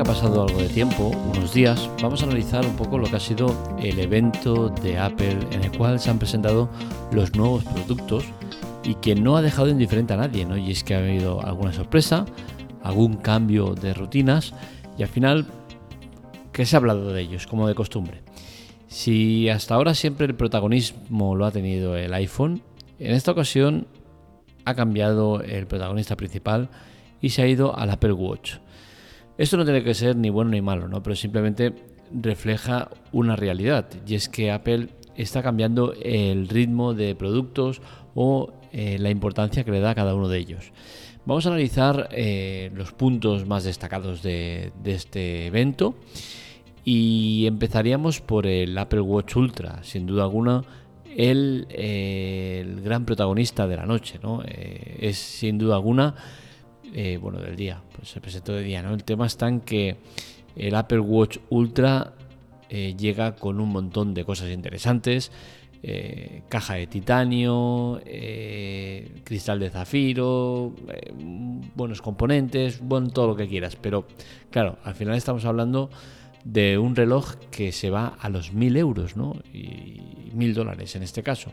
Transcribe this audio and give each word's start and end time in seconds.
ha 0.00 0.04
pasado 0.04 0.42
algo 0.42 0.62
de 0.62 0.68
tiempo, 0.68 1.08
unos 1.08 1.52
días, 1.52 1.90
vamos 2.00 2.22
a 2.22 2.24
analizar 2.24 2.64
un 2.64 2.74
poco 2.74 2.96
lo 2.96 3.06
que 3.06 3.16
ha 3.16 3.20
sido 3.20 3.54
el 3.82 3.98
evento 3.98 4.70
de 4.70 4.98
Apple 4.98 5.36
en 5.50 5.62
el 5.62 5.76
cual 5.76 6.00
se 6.00 6.08
han 6.08 6.18
presentado 6.18 6.70
los 7.12 7.34
nuevos 7.34 7.64
productos 7.64 8.24
y 8.82 8.94
que 8.94 9.14
no 9.14 9.36
ha 9.36 9.42
dejado 9.42 9.68
indiferente 9.68 10.14
a 10.14 10.16
nadie, 10.16 10.46
¿no? 10.46 10.56
Y 10.56 10.70
es 10.70 10.84
que 10.84 10.94
ha 10.94 10.98
habido 10.98 11.44
alguna 11.44 11.74
sorpresa, 11.74 12.24
algún 12.82 13.16
cambio 13.16 13.74
de 13.74 13.92
rutinas 13.92 14.54
y 14.96 15.02
al 15.02 15.08
final, 15.08 15.46
¿qué 16.52 16.64
se 16.64 16.76
ha 16.76 16.78
hablado 16.78 17.12
de 17.12 17.20
ellos, 17.20 17.46
como 17.46 17.68
de 17.68 17.74
costumbre? 17.74 18.22
Si 18.88 19.50
hasta 19.50 19.74
ahora 19.74 19.94
siempre 19.94 20.26
el 20.26 20.34
protagonismo 20.34 21.36
lo 21.36 21.44
ha 21.44 21.50
tenido 21.50 21.94
el 21.96 22.14
iPhone, 22.14 22.62
en 22.98 23.12
esta 23.12 23.32
ocasión 23.32 23.86
ha 24.64 24.74
cambiado 24.74 25.42
el 25.42 25.66
protagonista 25.66 26.16
principal 26.16 26.70
y 27.20 27.30
se 27.30 27.42
ha 27.42 27.46
ido 27.46 27.76
al 27.76 27.90
Apple 27.90 28.12
Watch. 28.12 28.54
Esto 29.40 29.56
no 29.56 29.64
tiene 29.64 29.82
que 29.82 29.94
ser 29.94 30.16
ni 30.16 30.28
bueno 30.28 30.50
ni 30.50 30.60
malo, 30.60 30.86
¿no? 30.86 31.02
pero 31.02 31.16
simplemente 31.16 31.72
refleja 32.12 32.90
una 33.10 33.36
realidad 33.36 33.88
y 34.06 34.14
es 34.14 34.28
que 34.28 34.50
Apple 34.50 34.88
está 35.16 35.42
cambiando 35.42 35.94
el 35.94 36.46
ritmo 36.46 36.92
de 36.92 37.14
productos 37.14 37.80
o 38.14 38.52
eh, 38.70 38.98
la 38.98 39.08
importancia 39.08 39.64
que 39.64 39.70
le 39.70 39.80
da 39.80 39.92
a 39.92 39.94
cada 39.94 40.14
uno 40.14 40.28
de 40.28 40.36
ellos. 40.36 40.72
Vamos 41.24 41.46
a 41.46 41.48
analizar 41.48 42.10
eh, 42.12 42.70
los 42.74 42.92
puntos 42.92 43.46
más 43.46 43.64
destacados 43.64 44.22
de, 44.22 44.72
este 44.84 45.46
evento 45.46 45.94
y 46.84 47.46
empezaríamos 47.46 48.20
por 48.20 48.46
el 48.46 48.76
Apple 48.76 49.00
Watch 49.00 49.36
Ultra, 49.36 49.82
sin 49.82 50.04
duda 50.04 50.24
alguna 50.24 50.64
el, 51.16 51.66
eh, 51.70 52.58
el 52.60 52.82
gran 52.82 53.06
protagonista 53.06 53.66
de 53.66 53.76
la 53.78 53.86
noche, 53.86 54.20
¿no? 54.22 54.42
es 54.44 55.16
sin 55.16 55.56
duda 55.56 55.76
alguna 55.76 56.14
eh, 56.92 57.18
bueno, 57.20 57.38
del 57.38 57.56
día, 57.56 57.82
pues 57.94 58.08
se 58.08 58.20
presentó 58.20 58.52
de 58.52 58.62
día, 58.62 58.82
¿no? 58.82 58.94
El 58.94 59.04
tema 59.04 59.26
está 59.26 59.48
en 59.48 59.60
que 59.60 59.96
el 60.56 60.74
Apple 60.74 61.00
Watch 61.00 61.38
Ultra 61.48 62.14
eh, 62.68 62.94
llega 62.98 63.36
con 63.36 63.60
un 63.60 63.68
montón 63.70 64.12
de 64.12 64.24
cosas 64.24 64.50
interesantes, 64.50 65.30
eh, 65.82 66.42
caja 66.48 66.74
de 66.74 66.86
titanio, 66.88 68.00
cristal 69.24 69.60
de 69.60 69.70
zafiro, 69.70 70.74
buenos 71.74 72.02
componentes, 72.02 72.80
bueno, 72.80 73.08
todo 73.10 73.28
lo 73.28 73.36
que 73.36 73.46
quieras, 73.46 73.76
pero 73.76 74.06
claro, 74.50 74.78
al 74.84 74.94
final 74.94 75.14
estamos 75.14 75.44
hablando 75.44 75.90
de 76.44 76.76
un 76.76 76.96
reloj 76.96 77.36
que 77.50 77.70
se 77.70 77.90
va 77.90 78.16
a 78.20 78.28
los 78.28 78.52
mil 78.52 78.76
euros, 78.76 79.16
¿no? 79.16 79.36
Y 79.54 80.30
mil 80.32 80.54
dólares 80.54 80.96
en 80.96 81.02
este 81.02 81.22
caso. 81.22 81.52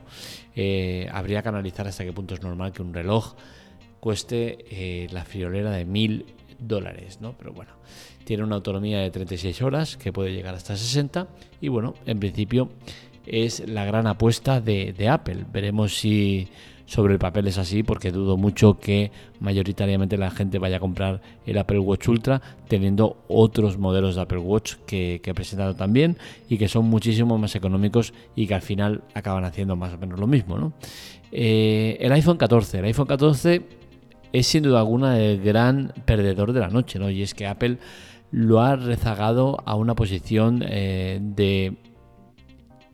habría 1.12 1.44
que 1.44 1.50
analizar 1.50 1.88
hasta 1.88 2.04
qué 2.04 2.12
punto 2.12 2.34
es 2.34 2.42
normal 2.42 2.74
que 2.74 2.82
un 2.82 2.94
reloj 2.94 3.36
cueste 4.08 4.60
eh, 4.72 5.10
la 5.12 5.26
friolera 5.26 5.70
de 5.72 5.84
mil 5.84 6.28
dólares, 6.60 7.20
¿no? 7.20 7.34
Pero 7.38 7.52
bueno, 7.52 7.72
tiene 8.24 8.42
una 8.42 8.56
autonomía 8.56 9.00
de 9.00 9.12
36 9.12 9.62
horas 9.62 9.98
que 9.98 10.14
puede 10.14 10.32
llegar 10.32 10.56
hasta 10.56 10.78
60 10.78 11.28
y 11.60 11.68
bueno, 11.68 11.94
en 12.06 12.18
principio 12.18 12.70
es 13.26 13.68
la 13.68 13.84
gran 13.84 14.08
apuesta 14.08 14.62
de, 14.62 15.10
Apple. 15.12 15.44
Veremos 15.52 15.98
si 15.98 16.48
sobre 16.86 17.16
el 17.16 17.20
papel 17.20 17.48
es 17.48 17.58
así 17.58 17.84
porque 17.84 18.14
dudo 18.14 18.38
mucho 18.38 18.80
que 18.80 19.12
mayoritariamente 19.42 20.16
la 20.18 20.32
gente 20.32 20.58
vaya 20.58 20.78
a 20.78 20.80
comprar 20.80 21.20
el 21.46 21.58
Apple 21.58 21.80
Watch 21.80 22.08
Ultra 22.08 22.42
teniendo 22.70 23.18
otros 23.28 23.78
modelos 23.78 24.16
de 24.16 24.22
Apple 24.22 24.38
Watch 24.38 24.76
que, 24.86 25.16
he 25.22 25.34
presentado 25.34 25.76
también 25.76 26.16
y 26.48 26.58
que 26.58 26.70
son 26.70 26.86
muchísimo 26.86 27.38
más 27.38 27.58
económicos 27.58 28.14
y 28.38 28.48
que 28.48 28.54
al 28.54 28.62
final 28.62 29.04
acaban 29.14 29.44
haciendo 29.44 29.76
más 29.76 29.94
o 29.96 29.98
menos 29.98 30.18
lo 30.18 30.28
mismo. 30.28 30.58
¿no? 30.58 30.72
Eh, 31.34 31.98
el 32.00 32.14
iPhone 32.14 32.38
14, 32.38 32.80
el 32.80 32.86
iPhone 32.86 33.08
14 33.08 33.77
es 34.38 34.48
sin 34.48 34.64
duda 34.64 34.80
alguna 34.80 35.20
el 35.20 35.42
gran 35.42 35.94
perdedor 36.06 36.54
de 36.54 36.60
la 36.60 36.70
noche, 36.70 37.00
¿no? 37.00 37.10
Y 37.10 37.22
es 37.22 37.34
que 37.34 37.48
Apple 37.48 37.78
lo 38.32 38.62
ha 38.62 38.76
rezagado 38.76 39.58
a 39.66 39.76
una 39.76 39.96
posición 39.96 40.64
eh, 40.68 41.20
de 41.22 41.76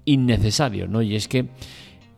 innecesario, 0.06 0.88
¿no? 0.88 1.02
Y 1.02 1.16
es 1.16 1.28
que, 1.28 1.48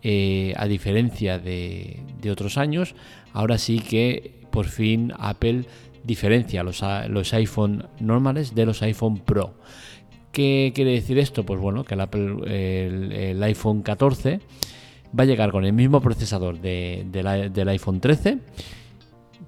eh, 0.04 0.54
a 0.58 0.68
diferencia 0.68 1.40
de, 1.40 2.02
otros 2.32 2.58
años, 2.58 2.96
ahora 3.34 3.58
sí 3.58 3.80
que 3.80 4.42
por 4.50 4.66
fin 4.66 5.14
Apple 5.18 5.66
diferencia 6.04 6.64
los, 6.64 6.84
los 7.10 7.34
iPhone 7.34 7.88
normales 8.00 8.56
de 8.56 8.66
los 8.66 8.82
iPhone 8.82 9.20
Pro. 9.20 9.56
¿Qué 10.32 10.72
quiere 10.76 10.92
decir 10.92 11.18
esto? 11.18 11.46
Pues 11.46 11.60
bueno, 11.60 11.84
que 11.84 11.94
el, 11.96 13.44
iPhone 13.44 13.82
14 13.84 14.40
va 15.18 15.24
a 15.24 15.26
llegar 15.26 15.52
con 15.52 15.66
el 15.66 15.72
mismo 15.72 16.02
procesador 16.02 16.60
del 16.60 17.70
iPhone 17.70 18.02
13 18.02 18.40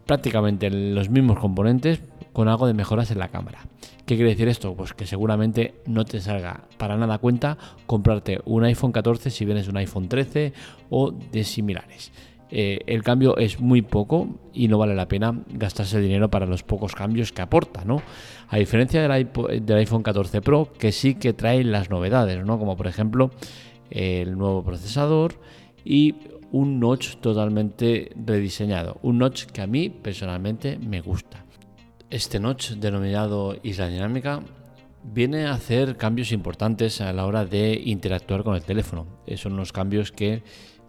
prácticamente 0.07 0.71
los 0.71 1.09
mismos 1.09 1.37
componentes 1.37 2.01
con 2.33 2.47
algo 2.47 2.65
de 2.65 2.73
mejoras 2.73 3.11
en 3.11 3.19
la 3.19 3.29
cámara. 3.29 3.59
¿Qué 4.05 4.15
quiere 4.15 4.31
decir 4.31 4.47
esto? 4.47 4.73
Pues 4.75 4.93
que 4.93 5.05
seguramente 5.05 5.75
no 5.85 6.05
te 6.05 6.21
salga 6.21 6.63
para 6.77 6.95
nada 6.95 7.17
cuenta 7.17 7.57
comprarte 7.85 8.39
un 8.45 8.63
iPhone 8.63 8.91
14 8.91 9.29
si 9.29 9.43
vienes 9.43 9.67
un 9.67 9.77
iPhone 9.77 10.07
13 10.07 10.53
o 10.89 11.11
de 11.11 11.43
similares. 11.43 12.11
Eh, 12.49 12.79
el 12.87 13.03
cambio 13.03 13.35
es 13.35 13.59
muy 13.59 13.81
poco 13.81 14.39
y 14.53 14.69
no 14.69 14.77
vale 14.77 14.95
la 14.95 15.09
pena 15.09 15.43
gastarse 15.49 15.99
dinero 15.99 16.29
para 16.29 16.45
los 16.45 16.63
pocos 16.63 16.95
cambios 16.95 17.33
que 17.33 17.41
aporta, 17.41 17.83
¿no? 17.83 18.01
A 18.47 18.57
diferencia 18.57 19.05
del, 19.05 19.29
del 19.65 19.77
iPhone 19.77 20.03
14 20.03 20.41
Pro, 20.41 20.71
que 20.79 20.93
sí 20.93 21.15
que 21.15 21.33
trae 21.33 21.63
las 21.65 21.89
novedades, 21.89 22.45
¿no? 22.45 22.57
Como 22.57 22.77
por 22.77 22.87
ejemplo 22.87 23.31
el 23.89 24.37
nuevo 24.37 24.63
procesador 24.63 25.33
y 25.83 26.15
un 26.51 26.79
notch 26.79 27.17
totalmente 27.17 28.11
rediseñado. 28.15 28.99
Un 29.01 29.17
notch 29.19 29.45
que 29.45 29.61
a 29.61 29.67
mí 29.67 29.89
personalmente 29.89 30.77
me 30.77 31.01
gusta. 31.01 31.45
Este 32.09 32.39
notch 32.39 32.71
denominado 32.71 33.57
Isla 33.63 33.87
Dinámica 33.87 34.41
viene 35.03 35.45
a 35.45 35.53
hacer 35.53 35.97
cambios 35.97 36.31
importantes 36.31 37.01
a 37.01 37.13
la 37.13 37.25
hora 37.25 37.45
de 37.45 37.81
interactuar 37.85 38.43
con 38.43 38.55
el 38.55 38.63
teléfono. 38.63 39.07
Son 39.35 39.53
unos 39.53 39.71
cambios 39.71 40.11
que 40.11 40.43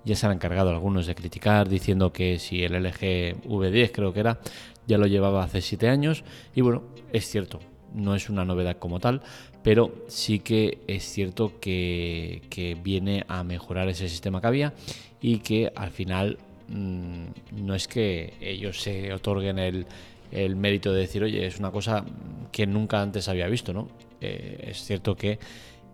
ya 0.05 0.15
se 0.15 0.27
han 0.27 0.33
encargado 0.33 0.71
algunos 0.71 1.07
de 1.07 1.15
criticar 1.15 1.69
diciendo 1.69 2.13
que 2.13 2.39
si 2.39 2.63
el 2.63 2.75
LG 2.75 3.43
V10 3.47 3.91
creo 3.93 4.13
que 4.13 4.21
era 4.21 4.41
ya 4.87 4.97
lo 4.97 5.07
llevaba 5.07 5.45
hace 5.45 5.61
7 5.61 5.89
años 5.89 6.25
y 6.55 6.63
bueno, 6.63 6.85
es 7.13 7.29
cierto, 7.29 7.59
no 7.93 8.15
es 8.15 8.31
una 8.31 8.45
novedad 8.45 8.79
como 8.79 9.01
tal, 9.01 9.23
pero 9.69 9.93
sí 10.07 10.39
que 10.39 10.79
es 10.87 11.05
cierto 11.05 11.61
que, 11.61 12.41
viene 12.83 13.27
a 13.29 13.45
mejorar 13.45 13.87
ese 13.91 14.09
sistema 14.09 14.41
que 14.41 14.47
había 14.47 14.73
y 15.21 15.41
que 15.41 15.71
al 15.77 15.91
final 15.91 16.39
mm, 16.69 17.65
no 17.67 17.75
es 17.75 17.87
que 17.87 18.33
ellos 18.41 18.81
se 18.81 19.13
otorguen 19.13 19.59
el, 19.59 20.57
mérito 20.57 20.91
de 20.91 21.01
decir, 21.01 21.23
oye, 21.23 21.47
es 21.47 21.59
una 21.59 21.71
cosa 21.71 22.03
que 22.51 22.67
nunca 22.67 23.03
antes 23.03 23.29
había 23.29 23.47
visto, 23.47 23.75
¿no? 23.75 23.89
Eh, 24.23 24.69
es 24.71 24.83
cierto 24.85 25.15
que 25.15 25.39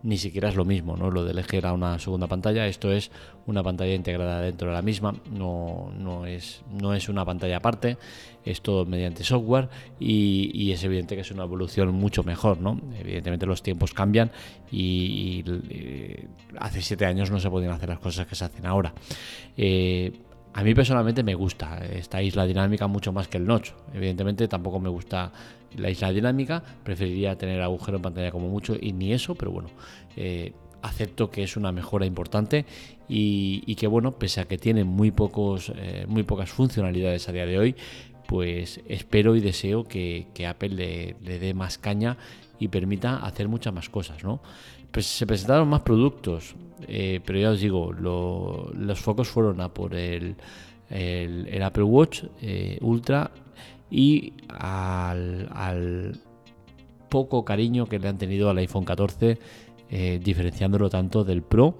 ni 0.05 0.17
siquiera 0.17 0.49
es 0.49 0.55
lo 0.55 0.65
mismo, 0.65 0.95
¿no? 0.95 1.09
Lo 1.09 1.25
del 1.25 1.39
eje 1.39 1.57
era 1.57 1.73
una 1.73 1.97
segunda 1.97 2.27
pantalla, 2.27 2.67
esto 2.67 2.91
es 2.91 3.09
una 3.47 3.63
pantalla 3.63 3.95
integrada 3.95 4.39
dentro 4.39 4.67
de 4.67 4.75
la 4.75 4.83
misma, 4.83 5.15
no, 5.31 5.91
no, 5.97 6.27
es, 6.27 6.61
no 6.71 6.93
es 6.93 7.09
una 7.09 7.25
pantalla 7.25 7.57
aparte, 7.57 7.97
es 8.45 8.61
todo 8.61 8.85
mediante 8.85 9.23
software 9.23 9.67
y, 9.99 10.71
es 10.71 10.83
evidente 10.83 11.15
que 11.15 11.21
es 11.21 11.31
una 11.31 11.43
evolución 11.43 11.91
mucho 11.91 12.23
mejor, 12.23 12.59
¿no? 12.61 12.79
Evidentemente 12.99 13.47
los 13.47 13.63
tiempos 13.63 13.93
cambian 13.93 14.31
y, 14.71 15.43
hace 16.59 16.81
siete 16.81 17.07
años 17.07 17.31
no 17.31 17.39
se 17.39 17.49
podían 17.49 17.71
hacer 17.71 17.89
las 17.89 17.99
cosas 17.99 18.27
que 18.27 18.35
se 18.35 18.45
hacen 18.45 18.67
ahora. 18.67 18.93
Eh, 19.57 20.11
a 20.53 20.63
mí 20.63 20.73
personalmente 20.75 21.23
me 21.23 21.33
gusta 21.33 21.83
esta 21.83 22.21
isla 22.21 22.45
dinámica 22.45 22.87
mucho 22.87 23.11
más 23.11 23.27
que 23.27 23.37
el 23.37 23.45
notch. 23.45 23.71
Evidentemente 23.93 24.47
tampoco 24.47 24.79
me 24.79 24.87
gusta 24.87 25.31
la 25.77 25.89
isla 25.89 26.11
dinámica, 26.11 26.63
preferiría 26.83 27.37
tener 27.37 27.61
agujero 27.61 27.97
en 27.97 28.03
pantalla 28.03 28.31
como 28.31 28.49
mucho 28.49 28.75
y 28.79 28.93
ni 28.93 29.13
eso, 29.13 29.35
pero 29.35 29.51
bueno, 29.51 29.69
eh, 30.15 30.53
acepto 30.81 31.29
que 31.29 31.43
es 31.43 31.57
una 31.57 31.71
mejora 31.71 32.05
importante 32.05 32.65
y, 33.07 33.75
que 33.75 33.87
bueno, 33.87 34.11
pese 34.11 34.41
a 34.41 34.45
que 34.45 34.57
tiene 34.57 34.83
muy, 34.83 35.11
pocos, 35.11 35.71
eh, 35.75 36.05
muy 36.07 36.23
pocas 36.23 36.49
funcionalidades 36.49 37.27
a 37.27 37.31
día 37.31 37.45
de 37.45 37.57
hoy, 37.57 37.75
pues 38.27 38.81
espero 38.87 39.35
y 39.35 39.39
deseo 39.39 39.83
que, 39.83 40.27
Apple 40.47 40.69
le, 40.69 41.39
dé 41.39 41.53
más 41.53 41.77
caña 41.77 42.17
y 42.59 42.67
permita 42.67 43.17
hacer 43.17 43.47
muchas 43.47 43.73
más 43.73 43.89
cosas, 43.89 44.23
¿no? 44.23 44.41
Pues 44.91 45.07
se 45.07 45.27
presentaron 45.27 45.67
más 45.67 45.81
productos, 45.81 46.55
eh, 46.87 47.19
pero 47.25 47.39
ya 47.39 47.49
os 47.51 47.59
digo, 47.59 47.91
los 47.91 48.99
focos 48.99 49.27
fueron 49.27 49.59
a 49.59 49.69
por 49.69 49.93
el, 49.93 50.35
el, 50.89 51.63
Apple 51.63 51.83
Watch 51.83 52.23
Ultra 52.81 53.31
y 53.89 54.33
al, 54.49 56.19
poco 57.09 57.45
cariño 57.45 57.85
que 57.85 57.99
le 57.99 58.07
han 58.07 58.17
tenido 58.17 58.49
al 58.49 58.57
iPhone 58.57 58.83
14, 58.83 59.37
eh, 59.89 60.19
diferenciándolo 60.21 60.89
tanto 60.89 61.23
del 61.23 61.43
Pro 61.43 61.77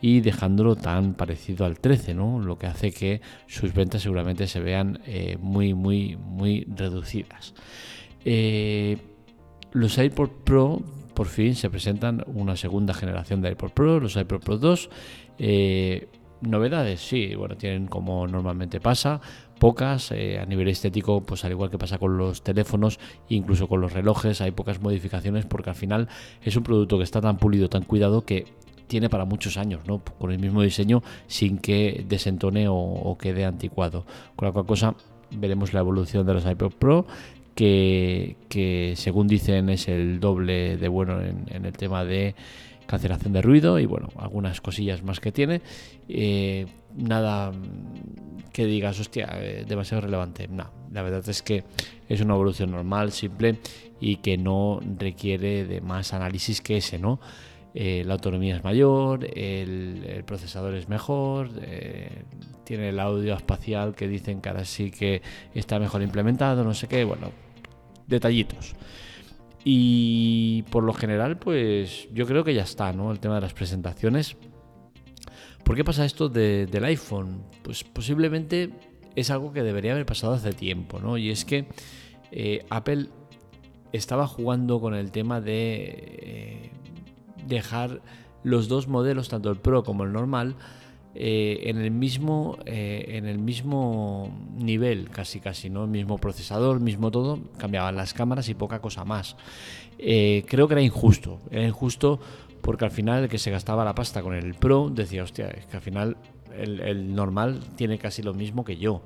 y 0.00 0.20
dejándolo 0.20 0.76
tan 0.76 1.14
parecido 1.14 1.64
al 1.64 1.80
13, 1.80 2.14
¿no? 2.14 2.38
Lo 2.38 2.58
que 2.58 2.66
hace 2.66 2.92
que 2.92 3.20
sus 3.46 3.72
ventas 3.72 4.02
seguramente 4.02 4.46
se 4.46 4.60
vean 4.60 5.00
eh, 5.06 5.38
muy, 5.40 5.74
muy, 5.74 6.16
muy 6.16 6.66
reducidas. 6.68 7.54
Eh, 8.24 8.98
los 9.72 9.98
iPod 9.98 10.30
Pro 10.44 10.82
por 11.14 11.26
fin 11.26 11.54
se 11.54 11.70
presentan 11.70 12.22
una 12.26 12.56
segunda 12.56 12.92
generación 12.92 13.40
de 13.40 13.52
iPod 13.52 13.70
Pro, 13.70 13.98
los 13.98 14.16
iPod 14.16 14.40
Pro 14.40 14.58
2. 14.58 14.90
Novedades, 16.42 17.00
sí, 17.00 17.34
bueno, 17.34 17.56
tienen 17.56 17.86
como 17.86 18.26
normalmente 18.26 18.78
pasa, 18.78 19.20
pocas. 19.58 20.12
Eh, 20.12 20.38
a 20.38 20.46
nivel 20.46 20.68
estético, 20.68 21.22
pues 21.22 21.44
al 21.44 21.52
igual 21.52 21.70
que 21.70 21.78
pasa 21.78 21.98
con 21.98 22.16
los 22.18 22.42
teléfonos, 22.42 22.98
incluso 23.28 23.68
con 23.68 23.80
los 23.80 23.92
relojes, 23.92 24.40
hay 24.40 24.50
pocas 24.50 24.80
modificaciones 24.80 25.46
porque 25.46 25.70
al 25.70 25.76
final 25.76 26.08
es 26.42 26.56
un 26.56 26.62
producto 26.62 26.98
que 26.98 27.04
está 27.04 27.20
tan 27.20 27.38
pulido, 27.38 27.68
tan 27.68 27.84
cuidado 27.84 28.22
que 28.24 28.46
tiene 28.86 29.08
para 29.08 29.24
muchos 29.24 29.56
años, 29.56 29.80
¿no? 29.86 30.00
Con 30.18 30.30
el 30.30 30.38
mismo 30.38 30.62
diseño, 30.62 31.02
sin 31.26 31.58
que 31.58 32.04
desentone 32.08 32.66
o, 32.68 33.16
quede 33.18 33.44
anticuado. 33.44 34.04
Con 34.36 34.46
la 34.46 34.52
cual 34.52 34.66
cosa 34.66 34.94
veremos 35.30 35.72
la 35.72 35.80
evolución 35.80 36.26
de 36.26 36.34
los 36.34 36.46
iPod 36.46 36.72
Pro, 36.72 37.06
que, 37.54 38.94
según 38.96 39.26
dicen 39.26 39.70
es 39.70 39.88
el 39.88 40.20
doble 40.20 40.76
de 40.76 40.88
bueno 40.88 41.20
en 41.20 41.64
el 41.64 41.72
tema 41.72 42.04
de 42.04 42.34
cancelación 42.86 43.32
de 43.32 43.42
ruido 43.42 43.78
y 43.78 43.86
bueno, 43.86 44.08
algunas 44.16 44.60
cosillas 44.60 45.02
más 45.02 45.20
que 45.20 45.32
tiene. 45.32 45.60
Eh, 46.08 46.66
nada 46.96 47.52
que 48.52 48.64
digas, 48.66 48.98
hostia, 49.00 49.28
eh, 49.34 49.64
demasiado 49.66 50.02
relevante. 50.02 50.48
No, 50.48 50.70
la 50.92 51.02
verdad 51.02 51.28
es 51.28 51.42
que 51.42 51.64
es 52.08 52.20
una 52.20 52.34
evolución 52.34 52.70
normal, 52.70 53.12
simple 53.12 53.58
y 54.00 54.16
que 54.16 54.38
no 54.38 54.80
requiere 54.98 55.64
de 55.64 55.80
más 55.80 56.12
análisis 56.12 56.60
que 56.60 56.78
ese, 56.78 56.98
¿no? 56.98 57.20
Eh, 57.74 58.04
la 58.06 58.14
autonomía 58.14 58.56
es 58.56 58.64
mayor, 58.64 59.28
el, 59.36 60.24
procesador 60.26 60.74
es 60.74 60.88
mejor, 60.88 61.50
tiene 62.64 62.88
el 62.88 62.98
audio 62.98 63.34
espacial 63.34 63.94
que 63.94 64.08
dicen 64.08 64.40
que 64.40 64.48
ahora 64.48 64.64
sí 64.64 64.90
que 64.90 65.20
está 65.54 65.78
mejor 65.78 66.00
implementado, 66.00 66.64
no 66.64 66.72
sé 66.72 66.88
qué, 66.88 67.04
bueno, 67.04 67.32
detallitos. 68.06 68.74
Y 69.68 70.62
por 70.70 70.84
lo 70.84 70.92
general, 70.92 71.38
pues 71.38 72.06
yo 72.14 72.24
creo 72.24 72.44
que 72.44 72.54
ya 72.54 72.62
está, 72.62 72.92
¿no? 72.92 73.10
El 73.10 73.18
tema 73.18 73.34
de 73.34 73.40
las 73.40 73.52
presentaciones. 73.52 74.36
¿Por 75.64 75.74
qué 75.74 75.82
pasa 75.82 76.04
esto 76.04 76.28
del 76.28 76.84
iPhone? 76.84 77.42
Pues 77.64 77.82
posiblemente 77.82 78.70
es 79.16 79.28
algo 79.32 79.52
que 79.52 79.64
debería 79.64 79.90
haber 79.90 80.06
pasado 80.06 80.34
hace 80.34 80.52
tiempo, 80.52 81.00
¿no? 81.00 81.18
Y 81.18 81.30
es 81.30 81.44
que 81.44 81.66
eh, 82.30 82.64
Apple 82.70 83.08
estaba 83.92 84.28
jugando 84.28 84.80
con 84.80 84.94
el 84.94 85.10
tema 85.10 85.40
de 85.40 85.84
eh, 85.88 86.70
dejar 87.48 88.02
los 88.44 88.68
dos 88.68 88.86
modelos, 88.86 89.28
tanto 89.28 89.50
el 89.50 89.56
Pro 89.56 89.82
como 89.82 90.04
el 90.04 90.12
normal, 90.12 90.54
eh, 91.18 91.70
en, 91.70 91.78
el 91.78 91.90
mismo, 91.90 92.58
eh, 92.66 93.06
en 93.08 93.24
el 93.24 93.38
mismo 93.38 94.30
nivel, 94.54 95.08
casi 95.08 95.40
casi, 95.40 95.70
¿no? 95.70 95.84
El 95.84 95.90
mismo 95.90 96.18
procesador, 96.18 96.78
mismo 96.78 97.10
todo, 97.10 97.40
cambiaban 97.56 97.96
las 97.96 98.12
cámaras 98.12 98.50
y 98.50 98.54
poca 98.54 98.80
cosa 98.82 99.06
más. 99.06 99.34
Eh, 99.98 100.44
creo 100.46 100.68
que 100.68 100.74
era 100.74 100.82
injusto, 100.82 101.40
era 101.50 101.64
injusto 101.64 102.20
porque 102.60 102.84
al 102.84 102.90
final 102.90 103.22
el 103.22 103.28
que 103.30 103.38
se 103.38 103.50
gastaba 103.50 103.82
la 103.82 103.94
pasta 103.94 104.20
con 104.20 104.34
el 104.34 104.52
Pro 104.56 104.90
decía, 104.90 105.22
hostia, 105.22 105.48
es 105.48 105.64
que 105.64 105.78
al 105.78 105.82
final 105.82 106.18
el, 106.54 107.14
normal 107.14 107.60
tiene 107.76 107.96
casi 107.96 108.22
lo 108.22 108.34
mismo 108.34 108.62
que 108.62 108.76
yo. 108.76 109.00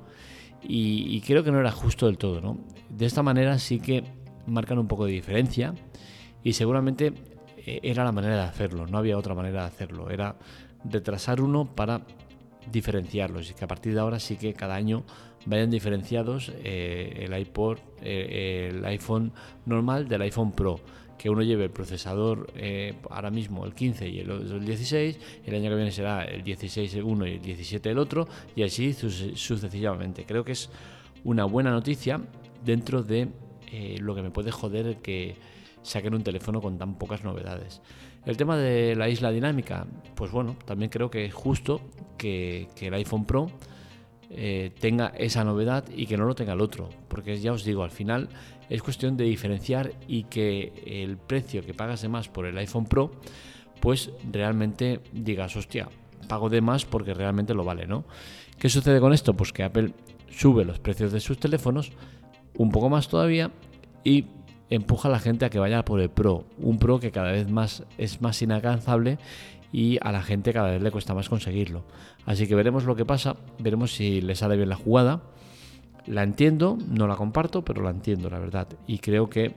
Y, 0.61 1.15
y, 1.15 1.21
creo 1.21 1.45
que 1.45 1.51
no 1.51 1.61
era 1.61 1.71
justo 1.71 2.07
del 2.07 2.17
todo, 2.17 2.41
¿no? 2.41 2.57
De 2.89 3.05
esta 3.05 3.23
manera 3.23 3.57
sí 3.57 3.79
que 3.79 4.03
marcan 4.47 4.79
un 4.79 4.87
poco 4.89 5.05
de 5.05 5.13
diferencia 5.13 5.73
y 6.43 6.53
seguramente 6.53 7.13
era 7.65 8.03
la 8.03 8.11
manera 8.11 8.35
de 8.35 8.43
hacerlo, 8.43 8.85
no 8.85 8.97
había 8.97 9.17
otra 9.17 9.33
manera 9.33 9.61
de 9.61 9.67
hacerlo, 9.67 10.09
era 10.09 10.35
retrasar 10.83 11.41
uno 11.41 11.65
para 11.65 12.01
diferenciarlos 12.71 13.49
y 13.49 13.53
que 13.53 13.65
a 13.65 13.67
partir 13.67 13.93
de 13.93 13.99
ahora 13.99 14.19
sí 14.19 14.37
que 14.37 14.53
cada 14.53 14.75
año 14.75 15.03
vayan 15.45 15.69
diferenciados 15.69 16.51
eh, 16.63 17.25
el 17.25 17.37
iPod, 17.37 17.79
eh, 18.01 18.69
el 18.71 18.85
iPhone 18.85 19.31
normal 19.65 20.07
del 20.07 20.21
iPhone 20.23 20.51
Pro. 20.51 20.79
Que 21.17 21.29
uno 21.29 21.43
lleve 21.43 21.65
el 21.65 21.69
procesador 21.69 22.51
eh, 22.55 22.95
ahora 23.11 23.29
mismo 23.29 23.63
el 23.65 23.75
15 23.75 24.09
y 24.09 24.19
el, 24.19 24.65
16, 24.65 25.19
el 25.45 25.55
año 25.55 25.69
que 25.69 25.75
viene 25.75 25.91
será 25.91 26.23
el 26.23 26.43
16 26.43 26.95
el 26.95 27.03
uno 27.03 27.27
y 27.27 27.33
el 27.33 27.41
17 27.41 27.91
el 27.91 27.99
otro, 27.99 28.27
y 28.55 28.63
así 28.63 28.93
sucesivamente. 28.93 30.25
Creo 30.25 30.43
que 30.43 30.53
es 30.53 30.71
una 31.23 31.45
buena 31.45 31.69
noticia 31.69 32.19
dentro 32.65 33.03
de 33.03 33.27
lo 33.99 34.15
que 34.15 34.23
me 34.23 34.31
puede 34.31 34.51
joder 34.51 34.97
que 34.97 35.35
saquen 35.81 36.13
un 36.13 36.23
teléfono 36.23 36.61
con 36.61 36.77
tan 36.77 36.95
pocas 36.95 37.23
novedades. 37.23 37.81
El 38.25 38.37
tema 38.37 38.57
de 38.57 38.95
la 38.95 39.09
isla 39.09 39.31
dinámica, 39.31 39.87
pues 40.15 40.31
bueno, 40.31 40.55
también 40.65 40.89
creo 40.89 41.09
que 41.09 41.25
es 41.25 41.33
justo 41.33 41.81
que, 42.17 42.67
el 42.79 42.93
iPhone 42.93 43.25
Pro 43.25 43.47
eh, 44.29 44.71
tenga 44.79 45.07
esa 45.17 45.43
novedad 45.43 45.85
y 45.95 46.05
que 46.05 46.17
no 46.17 46.25
lo 46.25 46.35
tenga 46.35 46.53
el 46.53 46.61
otro, 46.61 46.89
porque 47.07 47.37
ya 47.39 47.51
os 47.51 47.63
digo, 47.63 47.83
al 47.83 47.91
final 47.91 48.29
es 48.69 48.81
cuestión 48.83 49.17
de 49.17 49.25
diferenciar 49.25 49.93
y 50.07 50.23
que 50.23 50.71
el 50.85 51.17
precio 51.17 51.65
que 51.65 51.73
pagas 51.73 52.01
de 52.01 52.09
más 52.09 52.29
por 52.29 52.45
el 52.45 52.57
iPhone 52.57 52.85
Pro, 52.85 53.11
pues 53.79 54.11
realmente 54.31 55.01
digas, 55.11 55.55
hostia, 55.55 55.89
pago 56.27 56.49
de 56.49 56.61
más 56.61 56.85
porque 56.85 57.13
realmente 57.13 57.53
lo 57.53 57.65
vale, 57.65 57.87
¿no? 57.87 58.05
¿Qué 58.59 58.69
sucede 58.69 58.99
con 58.99 59.11
esto? 59.11 59.33
Pues 59.33 59.51
que 59.51 59.63
Apple 59.63 59.93
sube 60.29 60.63
los 60.63 60.79
precios 60.79 61.11
de 61.11 61.19
sus 61.19 61.39
teléfonos 61.39 61.91
un 62.55 62.69
poco 62.69 62.89
más 62.89 63.07
todavía 63.09 63.51
y 64.03 64.25
empuja 64.71 65.09
a 65.09 65.11
la 65.11 65.19
gente 65.19 65.45
a 65.45 65.49
que 65.49 65.59
vaya 65.59 65.85
por 65.85 65.99
el 65.99 66.09
Pro, 66.09 66.45
un 66.57 66.79
Pro 66.79 66.99
que 66.99 67.11
cada 67.11 67.31
vez 67.31 67.49
más 67.49 67.83
es 67.97 68.21
más 68.21 68.41
inalcanzable 68.41 69.19
y 69.71 69.99
a 70.01 70.11
la 70.11 70.23
gente 70.23 70.53
cada 70.53 70.71
vez 70.71 70.81
le 70.81 70.91
cuesta 70.91 71.13
más 71.13 71.29
conseguirlo. 71.29 71.83
Así 72.25 72.47
que 72.47 72.55
veremos 72.55 72.85
lo 72.85 72.95
que 72.95 73.05
pasa, 73.05 73.35
veremos 73.59 73.93
si 73.93 74.21
le 74.21 74.35
sale 74.35 74.55
bien 74.55 74.69
la 74.69 74.75
jugada. 74.75 75.21
La 76.07 76.23
entiendo, 76.23 76.77
no 76.89 77.05
la 77.05 77.15
comparto, 77.15 77.63
pero 77.63 77.83
la 77.83 77.91
entiendo, 77.91 78.29
la 78.29 78.39
verdad. 78.39 78.67
Y 78.87 78.99
creo 78.99 79.29
que 79.29 79.53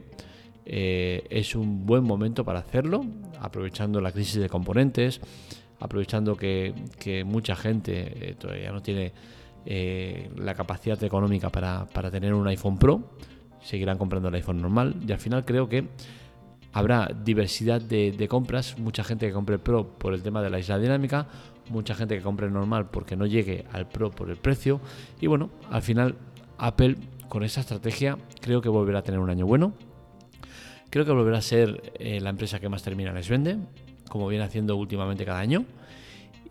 eh, 0.67 1.25
es 1.31 1.55
un 1.55 1.87
buen 1.87 2.05
momento 2.05 2.45
para 2.45 2.59
hacerlo, 2.59 3.05
aprovechando 3.41 4.01
la 4.01 4.13
crisis 4.13 4.41
de 4.41 4.49
componentes, 4.49 5.21
aprovechando 5.81 6.37
que, 6.37 6.75
mucha 7.25 7.57
gente 7.57 8.31
eh, 8.31 8.35
todavía 8.35 8.73
no 8.73 8.83
tiene 8.83 9.13
eh, 9.65 10.31
la 10.37 10.55
capacidad 10.55 11.03
económica 11.03 11.51
para, 11.51 11.87
para 11.87 12.11
tener 12.11 12.35
un 12.35 12.47
iPhone 12.47 12.79
Pro 12.79 13.17
seguirán 13.65 13.99
comprando 13.99 14.29
el 14.29 14.35
iPhone 14.37 14.61
normal 14.61 14.95
y 15.07 15.11
al 15.11 15.19
final 15.19 15.45
creo 15.45 15.69
que 15.69 15.89
habrá 16.73 17.09
diversidad 17.25 17.81
de, 17.81 18.29
compras, 18.29 18.79
mucha 18.79 19.03
gente 19.03 19.27
que 19.27 19.33
compre 19.33 19.57
el 19.57 19.61
Pro 19.61 19.89
por 19.89 20.13
el 20.13 20.23
tema 20.23 20.43
de 20.43 20.51
la 20.51 20.59
isla 20.59 20.79
dinámica, 20.79 21.27
mucha 21.71 21.95
gente 21.95 22.17
que 22.17 22.23
compre 22.23 22.47
el 22.47 22.53
normal 22.53 22.91
porque 22.91 23.17
no 23.17 23.27
llegue 23.27 23.65
al 23.73 23.89
Pro 23.89 24.11
por 24.11 24.31
el 24.31 24.37
precio 24.37 24.81
y 25.21 25.27
bueno, 25.27 25.51
al 25.71 25.83
final 25.83 26.15
Apple 26.59 26.97
con 27.29 27.43
esa 27.43 27.61
estrategia 27.61 28.19
creo 28.41 28.61
que 28.61 28.69
volverá 28.69 29.01
a 29.01 29.03
tener 29.03 29.19
un 29.19 29.31
año 29.31 29.47
bueno. 29.47 29.73
Creo 30.91 31.05
que 31.05 31.11
volverá 31.11 31.39
a 31.39 31.43
ser 31.43 31.95
eh, 31.99 32.21
la 32.21 32.31
empresa 32.31 32.61
que 32.61 32.69
más 32.69 32.85
terminales 32.85 33.29
vende, 33.29 33.57
como 34.09 34.29
viene 34.29 34.45
haciendo 34.45 34.77
últimamente 34.77 35.25
cada 35.25 35.41
año. 35.41 35.65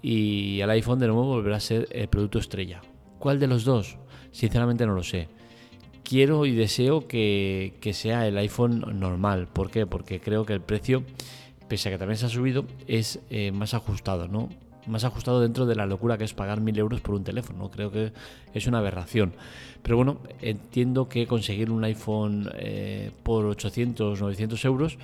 Y 0.02 0.60
el 0.60 0.70
iPhone 0.72 1.00
de 1.00 1.08
nuevo 1.08 1.26
volverá 1.28 1.56
a 1.56 1.62
ser 1.62 1.88
el 1.92 2.10
producto 2.10 2.40
estrella. 2.40 2.82
¿Cuál 3.20 3.40
de 3.40 3.48
los 3.48 3.64
dos? 3.64 3.98
Sinceramente 4.34 4.86
no 4.86 4.96
lo 4.96 5.04
sé 5.04 5.30
quiero 6.04 6.46
y 6.46 6.52
deseo 6.52 7.08
que, 7.08 7.74
sea 7.94 8.28
el 8.28 8.38
iPhone 8.38 9.00
normal. 9.00 9.48
¿Por 9.52 9.72
qué? 9.72 9.86
Porque 9.86 10.20
creo 10.20 10.46
que 10.46 10.54
el 10.54 10.62
precio, 10.62 11.04
pese 11.68 11.90
a 11.90 11.92
que 11.92 11.98
también 11.98 12.18
se 12.18 12.26
ha 12.26 12.30
subido, 12.30 12.66
es 12.88 13.20
eh, 13.30 13.52
más 13.52 13.74
ajustado, 13.74 14.28
¿no? 14.28 14.50
Más 14.86 15.06
ajustado 15.06 15.40
dentro 15.40 15.66
de 15.66 15.76
la 15.76 15.86
locura 15.86 16.18
que 16.18 16.26
es 16.26 16.34
pagar 16.34 16.60
mil 16.60 16.78
euros 16.78 17.00
por 17.00 17.16
un 17.16 17.24
teléfono. 17.24 17.72
Creo 17.72 17.92
que 17.92 18.12
es 18.54 18.68
una 18.68 18.80
aberración. 18.80 19.34
Pero 19.82 19.96
bueno, 19.96 20.20
entiendo 20.42 21.08
que 21.08 21.26
conseguir 21.26 21.72
un 21.72 21.84
iPhone 21.86 22.50
eh, 22.56 23.12
por 23.24 23.46
800, 23.46 24.20
900 24.20 24.66
euros 24.66 24.98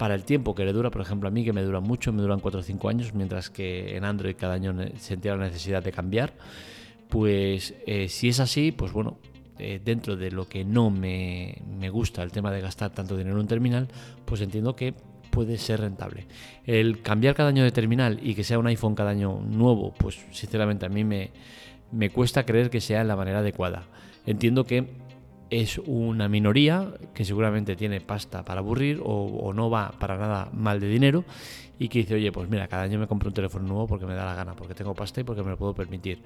para 0.00 0.14
el 0.14 0.24
tiempo 0.24 0.54
que 0.54 0.64
le 0.64 0.72
dura, 0.72 0.90
por 0.90 1.02
ejemplo, 1.02 1.28
a 1.28 1.30
mí 1.30 1.44
que 1.44 1.52
me 1.52 1.62
dura 1.62 1.80
mucho, 1.80 2.10
me 2.10 2.22
duran 2.22 2.40
4 2.40 2.60
o 2.60 2.62
5 2.62 2.88
años, 2.88 3.12
mientras 3.12 3.50
que 3.50 3.96
en 3.96 4.04
Android 4.04 4.34
cada 4.34 4.54
año 4.54 4.74
sentía 4.98 5.36
la 5.36 5.44
necesidad 5.44 5.82
de 5.82 5.92
cambiar. 5.92 6.32
Pues 7.10 7.74
eh, 7.86 8.08
si 8.08 8.28
es 8.28 8.40
así, 8.40 8.72
pues 8.72 8.92
bueno, 8.92 9.18
eh, 9.60 9.80
dentro 9.84 10.16
de 10.16 10.30
lo 10.30 10.48
que 10.48 10.64
no 10.64 10.90
me, 10.90 11.62
gusta 11.90 12.22
el 12.22 12.32
tema 12.32 12.50
de 12.50 12.60
gastar 12.60 12.90
tanto 12.90 13.16
dinero 13.16 13.36
en 13.36 13.42
un 13.42 13.48
terminal, 13.48 13.88
pues 14.24 14.40
entiendo 14.40 14.74
que 14.74 14.94
puede 15.30 15.58
ser 15.58 15.80
rentable. 15.80 16.26
El 16.64 17.02
cambiar 17.02 17.34
cada 17.34 17.50
año 17.50 17.62
de 17.62 17.70
terminal 17.70 18.18
y 18.22 18.34
que 18.34 18.44
sea 18.44 18.58
un 18.58 18.66
iPhone 18.66 18.94
cada 18.94 19.10
año 19.10 19.40
nuevo, 19.40 19.92
pues 19.96 20.18
sinceramente 20.30 20.86
a 20.86 20.88
mí 20.88 21.04
me, 21.04 21.30
me 21.92 22.10
cuesta 22.10 22.44
creer 22.44 22.70
que 22.70 22.80
sea 22.80 23.04
la 23.04 23.16
manera 23.16 23.38
adecuada. 23.38 23.84
Entiendo 24.26 24.64
que 24.64 24.88
es 25.50 25.78
una 25.84 26.28
minoría 26.28 26.94
que 27.12 27.24
seguramente 27.24 27.76
tiene 27.76 28.00
pasta 28.00 28.44
para 28.44 28.60
aburrir 28.60 29.00
o, 29.04 29.52
no 29.52 29.68
va 29.68 29.92
para 29.98 30.16
nada 30.16 30.48
mal 30.52 30.78
de 30.80 30.88
dinero 30.88 31.24
y 31.78 31.88
que 31.88 32.00
dice, 32.00 32.14
oye, 32.14 32.30
pues 32.30 32.48
mira, 32.48 32.68
cada 32.68 32.84
año 32.84 32.98
me 32.98 33.06
compro 33.06 33.28
un 33.28 33.34
teléfono 33.34 33.66
nuevo 33.66 33.86
porque 33.86 34.06
me 34.06 34.14
da 34.14 34.24
la 34.24 34.34
gana, 34.34 34.54
porque 34.54 34.74
tengo 34.74 34.94
pasta 34.94 35.20
y 35.20 35.24
porque 35.24 35.42
me 35.42 35.50
lo 35.50 35.56
puedo 35.56 35.74
permitir 35.74 36.22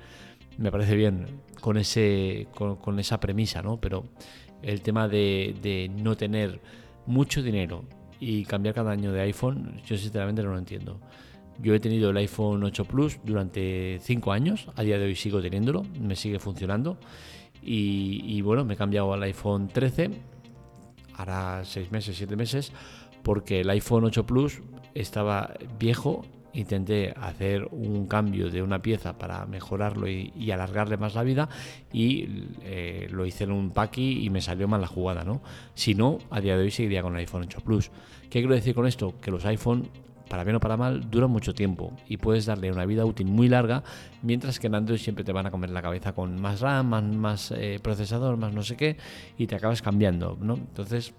me 0.58 0.70
parece 0.70 0.94
bien 0.94 1.26
con, 1.60 1.76
ese, 1.76 2.46
con, 2.54 2.98
esa 2.98 3.20
premisa, 3.20 3.62
¿no? 3.62 3.80
Pero 3.80 4.04
el 4.62 4.80
tema 4.82 5.08
de, 5.08 5.90
no 5.96 6.16
tener 6.16 6.60
mucho 7.06 7.42
dinero 7.42 7.84
y 8.20 8.44
cambiar 8.44 8.74
cada 8.74 8.92
año 8.92 9.12
de 9.12 9.20
iPhone, 9.22 9.80
yo 9.86 9.96
sinceramente 9.96 10.42
no 10.42 10.52
lo 10.52 10.58
entiendo. 10.58 11.00
Yo 11.60 11.74
he 11.74 11.80
tenido 11.80 12.10
el 12.10 12.16
iPhone 12.16 12.64
8 12.64 12.84
Plus 12.84 13.20
durante 13.24 13.98
5 14.00 14.32
años, 14.32 14.68
a 14.74 14.82
día 14.82 14.98
de 14.98 15.04
hoy 15.04 15.14
sigo 15.14 15.40
teniéndolo, 15.40 15.84
me 16.00 16.16
sigue 16.16 16.38
funcionando. 16.38 16.98
Y, 17.62 18.22
y 18.24 18.42
bueno, 18.42 18.64
me 18.64 18.74
he 18.74 18.76
cambiado 18.76 19.12
al 19.12 19.22
iPhone 19.22 19.68
13, 19.68 20.10
hará 21.16 21.64
6 21.64 21.92
meses, 21.92 22.16
7 22.16 22.36
meses, 22.36 22.72
porque 23.22 23.60
el 23.60 23.70
iPhone 23.70 24.04
8 24.04 24.26
Plus 24.26 24.60
estaba 24.94 25.54
viejo 25.78 26.24
intenté 26.54 27.12
hacer 27.16 27.68
un 27.70 28.06
cambio 28.06 28.50
de 28.50 28.62
una 28.62 28.80
pieza 28.80 29.18
para 29.18 29.46
mejorarlo 29.46 30.08
y, 30.08 30.50
alargarle 30.50 30.96
más 30.96 31.14
la 31.14 31.24
vida 31.24 31.48
y 31.92 32.28
eh, 32.62 33.08
lo 33.10 33.26
hice 33.26 33.44
en 33.44 33.50
un 33.50 33.70
paqui 33.70 34.24
y 34.24 34.30
me 34.30 34.40
salió 34.40 34.68
mal 34.68 34.80
la 34.80 34.86
jugada, 34.86 35.24
¿no? 35.24 35.42
Si 35.74 35.94
no, 35.94 36.18
a 36.30 36.40
día 36.40 36.56
de 36.56 36.62
hoy 36.62 36.70
seguiría 36.70 37.02
con 37.02 37.14
el 37.14 37.20
iPhone 37.20 37.42
8 37.42 37.60
Plus. 37.60 37.90
¿Qué 38.30 38.40
quiero 38.40 38.54
decir 38.54 38.74
con 38.74 38.86
esto? 38.86 39.14
Que 39.20 39.32
los 39.32 39.44
iPhone 39.46 39.90
para 40.28 40.44
bien 40.44 40.56
o 40.56 40.60
para 40.60 40.76
mal, 40.76 41.10
duran 41.10 41.30
mucho 41.30 41.54
tiempo 41.54 41.92
y 42.08 42.16
puedes 42.16 42.46
darle 42.46 42.72
una 42.72 42.86
vida 42.86 43.04
útil 43.04 43.26
muy 43.26 43.48
larga, 43.48 43.82
mientras 44.22 44.58
que 44.58 44.66
en 44.66 44.74
Android 44.74 44.98
siempre 44.98 45.24
te 45.24 45.32
van 45.32 45.46
a 45.46 45.50
comer 45.50 45.70
la 45.70 45.82
cabeza 45.82 46.12
con 46.12 46.40
más 46.40 46.60
RAM, 46.60 47.16
más, 47.16 47.52
eh, 47.52 47.78
procesador, 47.82 48.36
más 48.36 48.52
no 48.52 48.62
sé 48.62 48.76
qué, 48.76 48.96
y 49.38 49.46
te 49.46 49.54
acabas 49.54 49.82
cambiando, 49.82 50.36
¿no? 50.40 50.54
Entonces, 50.54 51.14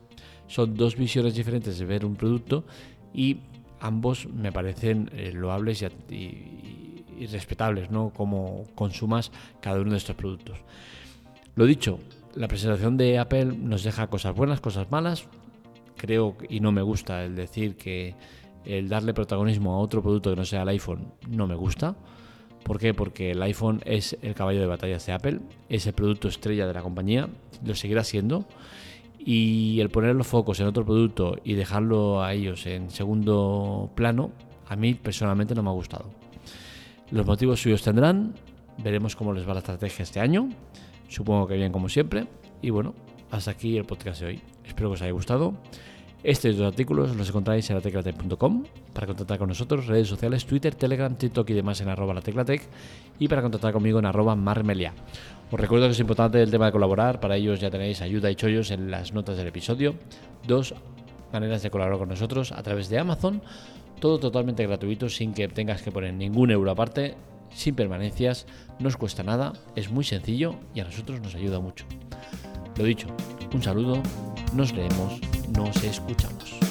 son 0.47 0.75
dos 0.75 0.95
visiones 0.95 1.35
diferentes 1.35 1.77
de 1.77 1.85
ver 1.85 2.05
un 2.05 2.15
producto 2.15 2.65
y 3.13 3.37
ambos 3.85 4.27
me 4.27 4.51
parecen 4.51 5.09
eh, 5.13 5.31
loables 5.33 5.85
y, 6.09 7.27
respetables, 7.31 7.91
¿no? 7.91 8.09
Como 8.09 8.65
consumas 8.75 9.31
cada 9.61 9.79
uno 9.79 9.91
de 9.91 9.97
estos 9.97 10.15
productos. 10.15 10.57
Lo 11.55 11.65
dicho, 11.65 11.99
la 12.35 12.47
presentación 12.47 12.97
de 12.97 13.19
Apple 13.19 13.45
nos 13.45 13.83
deja 13.83 14.07
cosas 14.07 14.35
buenas, 14.35 14.59
cosas 14.59 14.91
malas. 14.91 15.27
Creo 15.95 16.35
y 16.49 16.59
no 16.59 16.73
me 16.73 16.81
gusta 16.81 17.23
el 17.23 17.35
decir 17.35 17.77
que 17.77 18.15
el 18.65 18.89
darle 18.89 19.13
protagonismo 19.13 19.73
a 19.73 19.79
otro 19.79 20.01
producto 20.01 20.31
que 20.31 20.35
no 20.35 20.45
sea 20.45 20.63
el 20.63 20.69
iPhone 20.69 21.13
no 21.29 21.47
me 21.47 21.55
gusta. 21.55 21.95
¿Por 22.63 22.79
qué? 22.79 22.93
Porque 22.93 23.31
el 23.31 23.41
iPhone 23.43 23.81
es 23.85 24.17
el 24.21 24.33
caballo 24.33 24.59
de 24.59 24.65
batalla 24.65 24.97
de 24.97 25.11
Apple, 25.13 25.39
es 25.69 25.87
el 25.87 25.93
producto 25.93 26.27
estrella 26.27 26.67
de 26.67 26.73
la 26.73 26.81
compañía, 26.81 27.29
lo 27.63 27.75
seguirá 27.75 28.03
siendo 28.03 28.45
y 29.25 29.79
el 29.81 29.89
poner 29.89 30.15
los 30.15 30.27
focos 30.27 30.59
en 30.59 30.67
otro 30.67 30.85
producto 30.85 31.35
y 31.43 31.55
dejarlo 31.55 32.23
a 32.23 32.33
ellos 32.33 32.67
en 32.67 32.91
segundo 32.91 33.89
plano, 33.95 34.31
a 34.67 34.75
mí 34.75 34.93
personalmente 34.93 35.55
no 35.55 35.63
me 35.63 35.69
ha 35.69 35.73
gustado. 35.73 36.11
Los 37.09 37.25
motivos 37.25 37.59
suyos 37.59 37.81
tendrán, 37.81 38.35
veremos 38.77 39.15
cómo 39.15 39.33
les 39.33 39.47
va 39.47 39.53
la 39.53 39.59
estrategia 39.59 40.03
este 40.03 40.19
año, 40.19 40.49
supongo 41.07 41.47
que 41.47 41.55
bien 41.55 41.71
como 41.71 41.89
siempre, 41.89 42.27
y 42.61 42.69
bueno, 42.69 42.93
hasta 43.31 43.49
aquí 43.51 43.75
el 43.77 43.85
podcast 43.85 44.21
de 44.21 44.27
hoy. 44.27 44.41
Espero 44.63 44.89
que 44.89 44.93
os 44.93 45.01
haya 45.01 45.11
gustado. 45.11 45.55
Estos 46.25 46.57
dos 46.57 46.65
artículos 46.65 47.15
los 47.15 47.29
encontráis 47.29 47.69
en 47.69 47.75
lateclatec.com 47.75 48.63
para 48.93 49.05
contactar 49.05 49.37
con 49.37 49.47
nosotros, 49.47 49.85
redes 49.85 50.07
sociales, 50.07 50.43
Twitter, 50.47 50.73
Telegram, 50.73 51.15
TikTok 51.15 51.47
y 51.51 51.53
demás 51.53 51.81
en 51.81 51.87
arroba 51.87 52.15
lateclatec 52.15 52.63
y 53.19 53.27
para 53.27 53.43
contactar 53.43 53.71
conmigo 53.71 53.99
en 53.99 54.07
arroba 54.07 54.35
marmelia. 54.35 54.95
Os 55.51 55.59
recuerdo 55.59 55.85
que 55.85 55.91
es 55.91 55.99
importante 55.99 56.41
el 56.41 56.49
tema 56.49 56.65
de 56.65 56.71
colaborar, 56.71 57.19
para 57.19 57.35
ellos 57.35 57.59
ya 57.59 57.69
tenéis 57.69 58.01
ayuda 58.01 58.31
y 58.31 58.35
chollos 58.35 58.71
en 58.71 58.89
las 58.89 59.13
notas 59.13 59.37
del 59.37 59.45
episodio. 59.45 59.93
Dos 60.47 60.73
maneras 61.31 61.61
de 61.61 61.69
colaborar 61.69 61.99
con 61.99 62.09
nosotros 62.09 62.51
a 62.53 62.63
través 62.63 62.89
de 62.89 62.97
Amazon, 62.97 63.43
todo 63.99 64.17
totalmente 64.17 64.65
gratuito 64.65 65.09
sin 65.09 65.31
que 65.31 65.47
tengas 65.47 65.83
que 65.83 65.91
poner 65.91 66.15
ningún 66.15 66.49
euro 66.49 66.71
aparte, 66.71 67.13
sin 67.53 67.75
permanencias, 67.75 68.47
no 68.79 68.87
os 68.87 68.97
cuesta 68.97 69.21
nada, 69.21 69.53
es 69.75 69.91
muy 69.91 70.03
sencillo 70.03 70.55
y 70.73 70.79
a 70.79 70.85
nosotros 70.85 71.21
nos 71.21 71.35
ayuda 71.35 71.59
mucho. 71.59 71.85
Lo 72.79 72.83
dicho, 72.83 73.09
un 73.53 73.61
saludo, 73.61 74.01
nos 74.55 74.73
leemos, 74.73 75.21
nos 75.55 75.83
escuchamos. 75.83 76.64